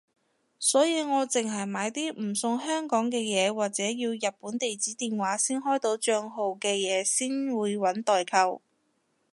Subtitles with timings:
[0.57, 8.63] 所以我淨係買啲唔送香港嘅嘢或者要日本地址電話先開到帳號嘅嘢先會搵代購